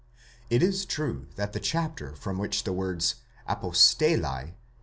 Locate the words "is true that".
0.63-1.53